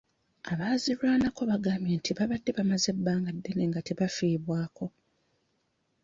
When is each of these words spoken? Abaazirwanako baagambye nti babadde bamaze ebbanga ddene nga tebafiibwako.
Abaazirwanako 0.51 1.41
baagambye 1.49 1.93
nti 1.99 2.11
babadde 2.17 2.51
bamaze 2.57 2.87
ebbanga 2.93 3.29
ddene 3.35 3.63
nga 3.69 3.79
tebafiibwako. 3.87 4.85